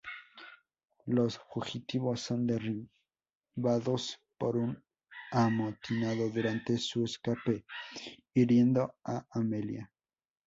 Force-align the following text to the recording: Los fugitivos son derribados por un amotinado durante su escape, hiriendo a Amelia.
Los 1.05 1.37
fugitivos 1.37 2.21
son 2.21 2.47
derribados 2.47 4.19
por 4.39 4.57
un 4.57 4.83
amotinado 5.29 6.27
durante 6.31 6.79
su 6.79 7.03
escape, 7.05 7.67
hiriendo 8.33 8.95
a 9.05 9.27
Amelia. 9.29 9.91